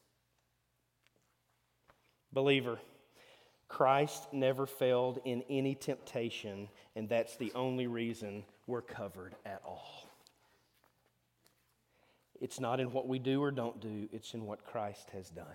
[2.34, 2.80] Believer,
[3.68, 10.10] Christ never failed in any temptation, and that's the only reason we're covered at all.
[12.40, 15.46] It's not in what we do or don't do, it's in what Christ has done.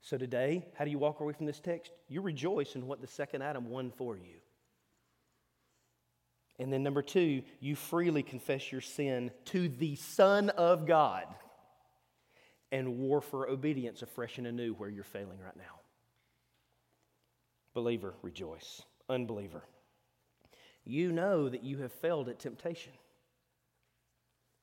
[0.00, 1.92] So today, how do you walk away from this text?
[2.08, 4.36] You rejoice in what the second Adam won for you.
[6.58, 11.26] And then, number two, you freely confess your sin to the Son of God
[12.70, 15.80] and war for obedience afresh and anew where you're failing right now.
[17.74, 18.82] Believer, rejoice.
[19.08, 19.62] Unbeliever,
[20.84, 22.92] you know that you have failed at temptation.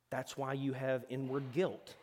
[0.10, 1.94] That's why you have inward guilt.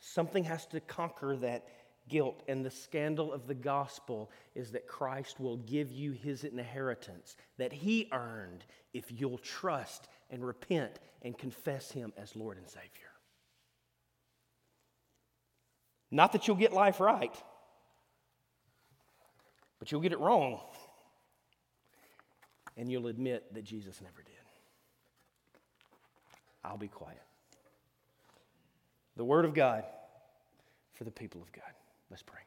[0.00, 1.66] Something has to conquer that
[2.08, 2.42] guilt.
[2.48, 7.72] And the scandal of the gospel is that Christ will give you his inheritance that
[7.72, 12.90] he earned if you'll trust and repent and confess him as Lord and Savior.
[16.10, 17.34] Not that you'll get life right,
[19.78, 20.60] but you'll get it wrong.
[22.76, 24.34] And you'll admit that Jesus never did.
[26.64, 27.22] I'll be quiet.
[29.16, 29.84] The Word of God
[30.92, 31.64] for the people of God.
[32.10, 32.40] Let's pray.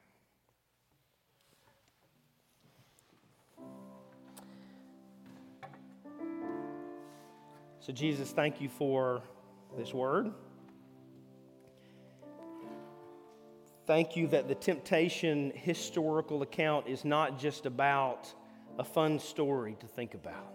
[7.80, 9.22] So, Jesus, thank you for
[9.78, 10.34] this word.
[13.86, 18.28] Thank you that the temptation historical account is not just about
[18.78, 20.54] a fun story to think about,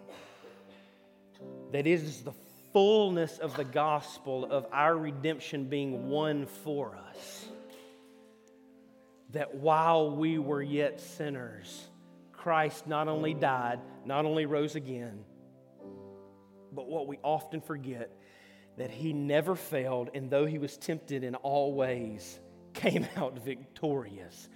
[1.73, 2.35] that is the
[2.75, 7.47] fullness of the gospel of our redemption being won for us.
[9.33, 11.89] That while we were yet sinners,
[12.33, 15.25] Christ not only died, not only rose again,
[16.73, 18.11] but what we often forget
[18.79, 22.39] that he never failed, and though he was tempted in all ways,
[22.73, 24.49] came out victorious.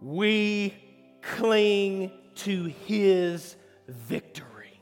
[0.00, 0.74] We
[1.22, 3.56] cling to his
[3.88, 4.80] victory.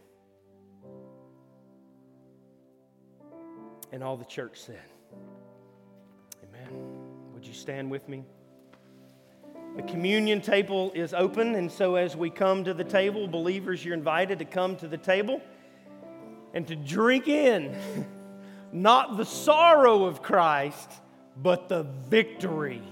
[3.90, 4.82] And all the church said,
[6.42, 6.72] Amen.
[7.34, 8.24] Would you stand with me?
[9.76, 13.94] The communion table is open, and so as we come to the table, believers, you're
[13.94, 15.40] invited to come to the table
[16.52, 17.74] and to drink in
[18.72, 20.90] not the sorrow of Christ,
[21.36, 22.82] but the victory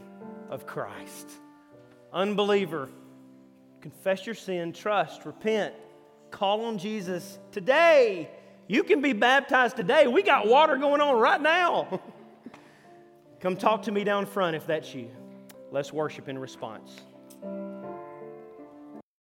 [0.48, 1.28] of Christ.
[2.12, 2.88] Unbeliever,
[3.80, 5.74] confess your sin, trust, repent,
[6.30, 8.30] call on Jesus today
[8.70, 10.06] you can be baptized today.
[10.06, 12.00] We got water going on right now.
[13.40, 15.10] Come talk to me down front if that's you.
[15.72, 17.00] Let's worship in response.